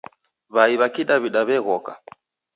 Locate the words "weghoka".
1.47-1.93